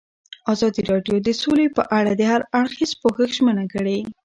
ازادي 0.53 0.81
راډیو 0.91 1.17
د 1.23 1.29
سوله 1.41 1.65
په 1.77 1.83
اړه 1.97 2.11
د 2.15 2.21
هر 2.31 2.41
اړخیز 2.59 2.91
پوښښ 3.01 3.29
ژمنه 3.37 3.65
کړې. 3.73 3.99